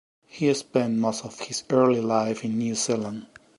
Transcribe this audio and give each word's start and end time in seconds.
He 0.25 0.51
spent 0.55 0.97
most 0.97 1.25
of 1.25 1.39
his 1.41 1.63
early 1.69 2.01
life 2.01 2.43
in 2.43 2.57
New 2.57 2.73
Zealand. 2.73 3.27